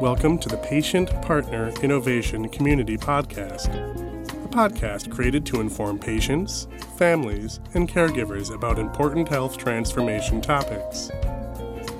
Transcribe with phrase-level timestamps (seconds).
[0.00, 3.68] Welcome to the Patient Partner Innovation Community Podcast,
[4.44, 6.66] a podcast created to inform patients,
[6.98, 11.12] families, and caregivers about important health transformation topics.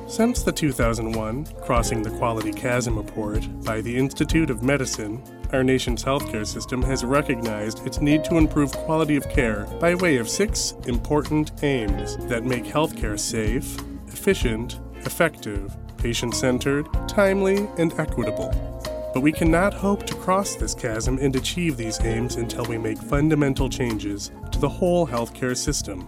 [0.08, 5.22] Since the 2001 Crossing the Quality Chasm report by the Institute of Medicine,
[5.52, 10.16] our nation's healthcare system has recognized its need to improve quality of care by way
[10.16, 18.52] of six important aims that make healthcare safe, efficient, effective, patient centered, timely, and equitable.
[19.14, 22.98] But we cannot hope to cross this chasm and achieve these aims until we make
[22.98, 26.06] fundamental changes to the whole healthcare system.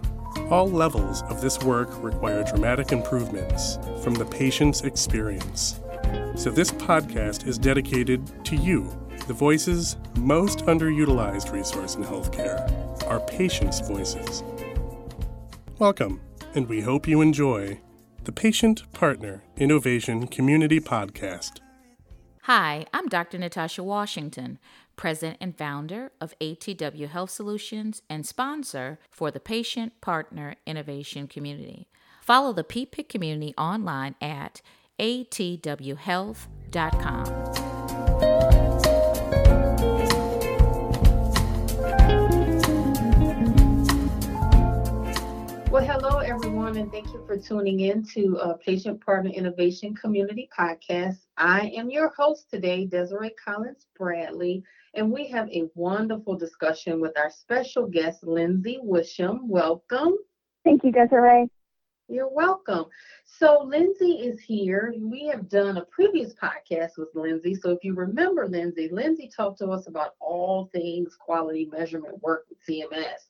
[0.50, 5.80] All levels of this work require dramatic improvements from the patient's experience.
[6.34, 8.94] So, this podcast is dedicated to you,
[9.26, 12.60] the voices most underutilized resource in healthcare,
[13.04, 14.44] our patients' voices.
[15.78, 16.20] Welcome,
[16.54, 17.80] and we hope you enjoy
[18.26, 21.60] the Patient Partner Innovation Community Podcast.
[22.42, 23.38] Hi, I'm Dr.
[23.38, 24.58] Natasha Washington,
[24.96, 31.86] President and founder of ATW Health Solutions and sponsor for the Patient Partner Innovation Community.
[32.20, 34.60] Follow the PPIC community online at
[34.98, 37.65] atwhealth.com.
[45.76, 50.48] Well, hello, everyone, and thank you for tuning in to uh, Patient Partner Innovation Community
[50.58, 51.18] Podcast.
[51.36, 54.62] I am your host today, Desiree Collins Bradley,
[54.94, 59.50] and we have a wonderful discussion with our special guest, Lindsay Wisham.
[59.50, 60.14] Welcome.
[60.64, 61.50] Thank you, Desiree.
[62.08, 62.86] You're welcome.
[63.26, 64.94] So, Lindsay is here.
[64.98, 67.54] We have done a previous podcast with Lindsay.
[67.54, 72.46] So, if you remember Lindsay, Lindsay talked to us about all things quality measurement work
[72.48, 73.28] with CMS.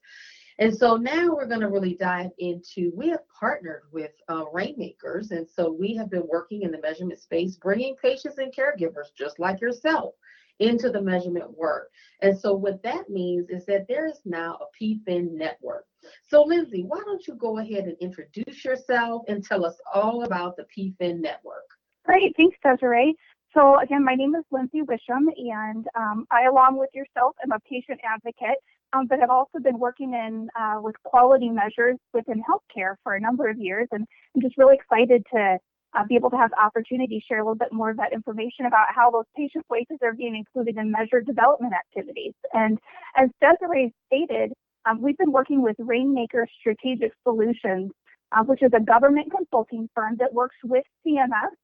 [0.58, 5.30] And so now we're going to really dive into, we have partnered with uh, Rainmakers.
[5.30, 9.38] And so we have been working in the measurement space, bringing patients and caregivers just
[9.38, 10.14] like yourself
[10.58, 11.90] into the measurement work.
[12.22, 15.84] And so what that means is that there is now a PFIN network.
[16.28, 20.56] So Lindsay, why don't you go ahead and introduce yourself and tell us all about
[20.56, 21.64] the PFIN network?
[22.06, 23.14] Great, thanks Desiree.
[23.52, 27.60] So again, my name is Lindsay Wisham, and um, I, along with yourself, am a
[27.60, 28.58] patient advocate
[28.92, 33.20] um, but have also been working in uh, with quality measures within healthcare for a
[33.20, 35.58] number of years, and I'm just really excited to
[35.96, 38.12] uh, be able to have the opportunity to share a little bit more of that
[38.12, 42.34] information about how those patient voices are being included in measured development activities.
[42.52, 42.78] And
[43.16, 44.52] as Desiree stated,
[44.84, 47.90] um, we've been working with Rainmaker Strategic Solutions,
[48.32, 51.54] uh, which is a government consulting firm that works with CMS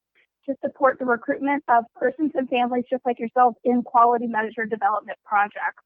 [0.46, 5.18] to support the recruitment of persons and families just like yourself in quality measure development
[5.24, 5.84] projects.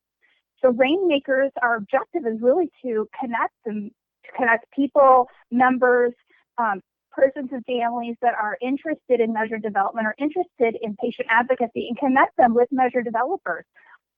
[0.66, 3.90] So Rainmakers, our objective is really to connect and
[4.24, 6.12] to connect people, members,
[6.58, 6.80] um,
[7.12, 11.96] persons and families that are interested in measure development or interested in patient advocacy and
[11.98, 13.64] connect them with measure developers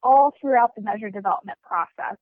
[0.03, 2.17] all throughout the measure development process.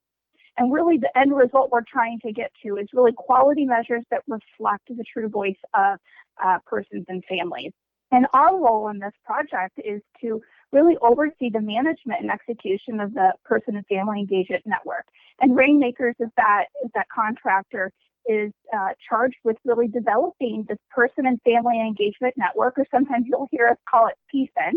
[0.58, 4.22] And really the end result we're trying to get to is really quality measures that
[4.26, 5.98] reflect the true voice of
[6.44, 7.70] uh, persons and families.
[8.10, 10.40] And our role in this project is to
[10.76, 15.06] really oversee the management and execution of the person and family engagement network.
[15.40, 17.90] And Rainmakers is that is that contractor
[18.26, 23.48] is uh, charged with really developing this person and family engagement network, or sometimes you'll
[23.50, 24.74] hear us call it PFIN.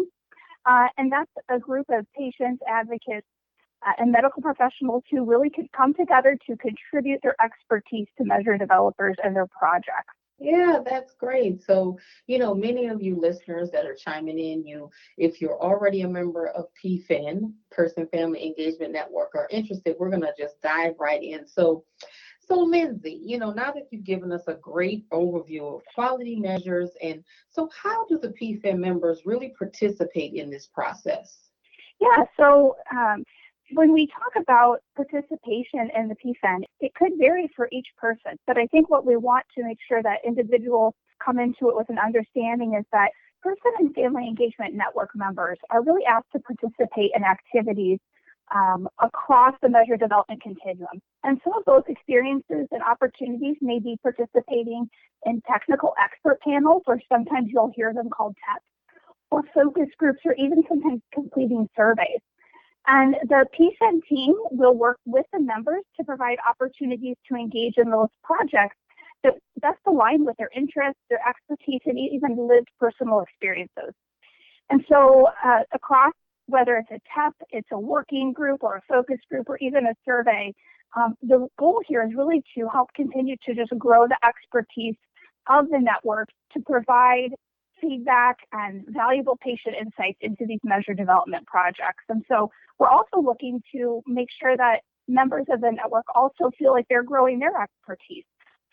[0.65, 3.27] Uh, and that's a group of patients, advocates,
[3.85, 8.57] uh, and medical professionals who really could come together to contribute their expertise to measure
[8.57, 10.13] developers and their projects.
[10.39, 11.61] Yeah, that's great.
[11.63, 16.01] So, you know, many of you listeners that are chiming in, you, if you're already
[16.01, 21.21] a member of PFIN, Person Family Engagement Network, are interested, we're to just dive right
[21.21, 21.45] in.
[21.45, 21.83] So,
[22.39, 26.89] so Lindsay, you know, now that you've given us a great overview of quality measures,
[27.03, 31.49] and so how do the PFIN members really participate in this process?
[31.99, 33.23] Yeah, so um,
[33.73, 38.57] when we talk about participation in the PFIN, it could vary for each person, but
[38.57, 40.93] I think what we want to make sure that individuals
[41.23, 43.09] come into it with an understanding is that
[43.41, 47.99] person and family engagement network members are really asked to participate in activities
[48.53, 51.01] um, across the measure development continuum.
[51.23, 54.89] And some of those experiences and opportunities may be participating
[55.25, 58.95] in technical expert panels, or sometimes you'll hear them called TEPs,
[59.31, 62.21] or focus groups, or even sometimes completing surveys.
[62.87, 67.89] And the PFIN team will work with the members to provide opportunities to engage in
[67.89, 68.77] those projects
[69.23, 73.93] that best align with their interests, their expertise, and even lived personal experiences.
[74.69, 76.13] And so uh, across,
[76.47, 79.93] whether it's a TEP, it's a working group or a focus group or even a
[80.05, 80.53] survey,
[80.95, 84.95] um, the goal here is really to help continue to just grow the expertise
[85.47, 87.29] of the network to provide
[87.81, 92.03] feedback and valuable patient insights into these measure development projects.
[92.09, 96.71] And so we're also looking to make sure that members of the network also feel
[96.71, 98.25] like they're growing their expertise.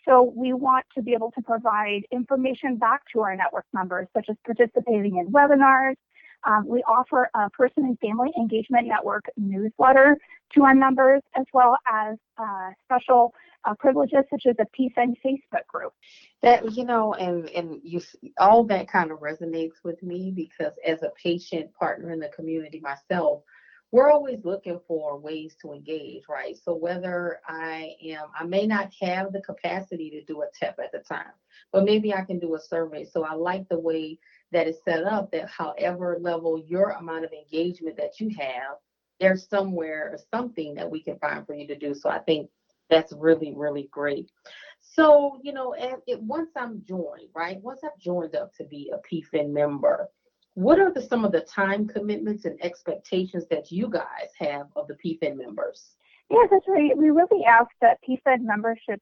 [0.07, 4.27] So we want to be able to provide information back to our network members, such
[4.29, 5.95] as participating in webinars.
[6.43, 10.17] Um, we offer a person and family engagement network newsletter
[10.53, 13.33] to our members, as well as uh, special
[13.65, 15.93] uh, privileges such as a PFIN Facebook group.
[16.41, 18.01] That you know, and and you
[18.37, 22.79] all that kind of resonates with me because as a patient partner in the community
[22.79, 23.43] myself,
[23.91, 26.57] we're always looking for ways to engage, right?
[26.57, 30.91] So whether I am, I may not have the capacity to do a TEP at
[30.91, 31.31] the time,
[31.71, 33.05] but maybe I can do a survey.
[33.05, 34.19] So I like the way
[34.51, 38.77] that is set up that however level your amount of engagement that you have,
[39.19, 41.93] there's somewhere or something that we can find for you to do.
[41.93, 42.49] So I think
[42.89, 44.31] that's really, really great.
[44.79, 45.75] So, you know,
[46.07, 47.61] once I'm joined, right?
[47.61, 50.07] Once I've joined up to be a PFIN member,
[50.53, 54.87] what are the, some of the time commitments and expectations that you guys have of
[54.87, 55.91] the PFIN members?
[56.29, 56.97] Yeah, that's right.
[56.97, 59.01] We really ask that PFIN membership,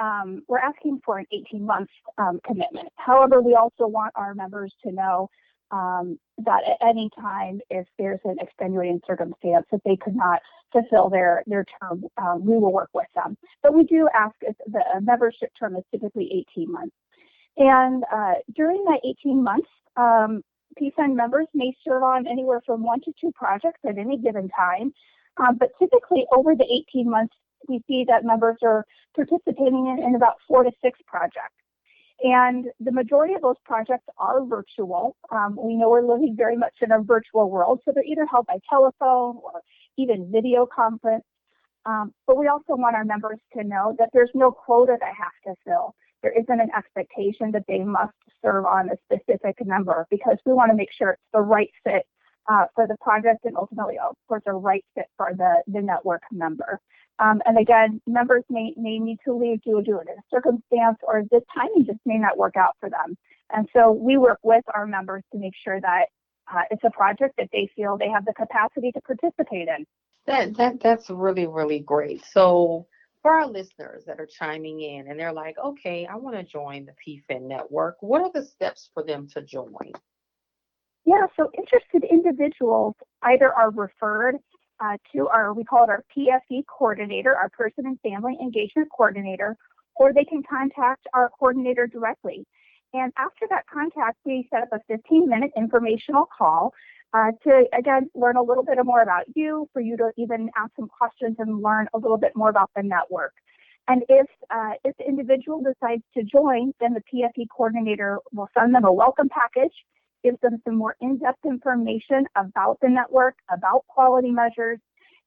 [0.00, 1.88] um, we're asking for an 18 month
[2.18, 2.88] um, commitment.
[2.96, 5.28] However, we also want our members to know
[5.70, 10.40] um, that at any time, if there's an extenuating circumstance that they could not
[10.72, 13.36] fulfill their their term, um, we will work with them.
[13.62, 16.94] But we do ask if the membership term is typically 18 months.
[17.56, 20.42] And uh, during that 18 months, um,
[20.80, 24.92] PFIN members may serve on anywhere from one to two projects at any given time.
[25.36, 27.34] Um, but typically over the 18 months,
[27.68, 28.84] we see that members are
[29.14, 31.54] participating in, in about four to six projects.
[32.22, 35.16] And the majority of those projects are virtual.
[35.30, 38.46] Um, we know we're living very much in a virtual world, so they're either held
[38.46, 39.60] by telephone or
[39.98, 41.24] even video conference.
[41.86, 45.54] Um, but we also want our members to know that there's no quota they have
[45.54, 45.94] to fill
[46.24, 50.70] there isn't an expectation that they must serve on a specific number because we want
[50.70, 52.06] to make sure it's the right fit
[52.50, 56.22] uh, for the project and ultimately, of course, a right fit for the, the network
[56.30, 56.80] member.
[57.18, 61.40] Um, and again, members may, may need to leave due to a circumstance or the
[61.54, 63.16] timing just may not work out for them.
[63.52, 66.06] And so we work with our members to make sure that
[66.52, 69.86] uh, it's a project that they feel they have the capacity to participate in.
[70.26, 72.24] That, that that's really really great.
[72.24, 72.86] So
[73.22, 76.86] for our listeners that are chiming in and they're like, okay, I want to join
[76.86, 76.92] the
[77.32, 79.92] PFIN network, what are the steps for them to join?
[81.04, 84.36] Yeah, so interested individuals either are referred
[84.80, 89.56] uh, to our, we call it our PFE coordinator, our person and family engagement coordinator,
[89.96, 92.46] or they can contact our coordinator directly.
[92.94, 96.72] And after that contact, we set up a 15 minute informational call
[97.12, 100.70] uh, to again learn a little bit more about you, for you to even ask
[100.76, 103.32] some questions and learn a little bit more about the network.
[103.88, 108.74] And if uh, if the individual decides to join, then the PFE coordinator will send
[108.74, 109.74] them a welcome package,
[110.24, 114.78] gives them some more in-depth information about the network, about quality measures,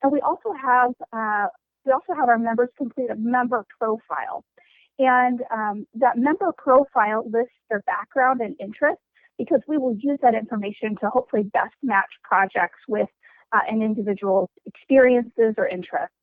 [0.04, 1.48] and we also have uh,
[1.86, 4.44] we also have our members complete a member profile.
[5.00, 9.02] And um, that member profile lists their background and interests
[9.38, 13.08] because we will use that information to hopefully best match projects with
[13.54, 16.16] uh, an individual's experiences or interests.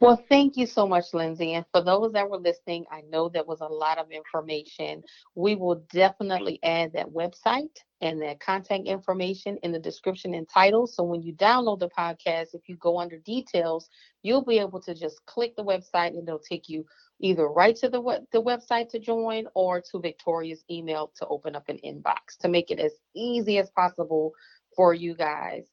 [0.00, 1.54] Well, thank you so much, Lindsay.
[1.54, 5.02] And for those that were listening, I know that was a lot of information.
[5.34, 10.86] We will definitely add that website and that contact information in the description and title.
[10.86, 13.88] So when you download the podcast, if you go under details,
[14.22, 16.86] you'll be able to just click the website and it'll take you
[17.20, 18.00] either right to the,
[18.32, 22.70] the website to join or to Victoria's email to open up an inbox to make
[22.70, 24.32] it as easy as possible
[24.76, 25.64] for you guys.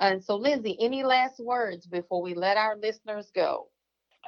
[0.00, 3.68] And so, Lindsay, any last words before we let our listeners go?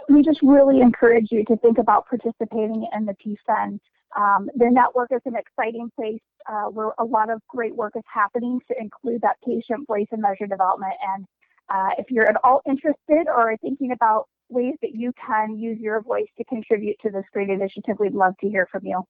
[0.09, 3.79] We just really encourage you to think about participating in the PFIN.
[4.17, 8.05] Um, the network is an exciting place uh, where a lot of great work is
[8.13, 10.93] happening to include that patient voice and measure development.
[11.15, 11.27] And
[11.69, 16.01] uh, if you're at all interested or thinking about ways that you can use your
[16.01, 19.03] voice to contribute to this great initiative, we'd love to hear from you.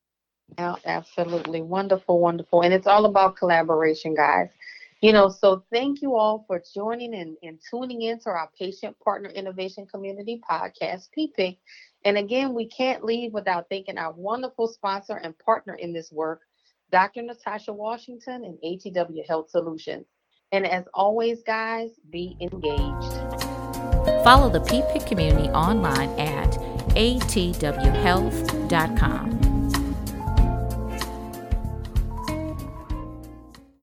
[0.59, 1.63] Yeah, absolutely.
[1.63, 2.63] Wonderful, wonderful.
[2.63, 4.49] And it's all about collaboration, guys.
[5.03, 8.99] You know, so thank you all for joining and, and tuning in to our Patient
[9.01, 11.59] Partner Innovation Community podcast, PPIC.
[12.05, 16.41] And again, we can't leave without thanking our wonderful sponsor and partner in this work,
[16.91, 17.23] Dr.
[17.23, 20.07] Natasha Washington and ATW Health Solutions.
[20.53, 23.46] And as always, guys, be engaged.
[24.27, 26.51] Follow the PPIC community online at
[26.97, 29.46] atwhealth.com.